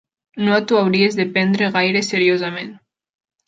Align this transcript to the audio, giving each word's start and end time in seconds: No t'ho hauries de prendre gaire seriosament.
No 0.47 0.55
t'ho 0.71 0.79
hauries 0.79 1.19
de 1.21 1.27
prendre 1.37 1.69
gaire 1.77 2.05
seriosament. 2.11 2.77